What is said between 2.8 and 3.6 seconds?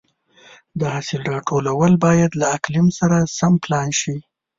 سره سم